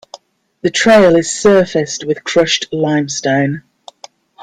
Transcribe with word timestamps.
The 0.61 0.71
trail 0.71 1.15
is 1.15 1.29
surfaced 1.29 2.05
with 2.05 2.23
crushed 2.23 2.65
limestone. 2.73 3.61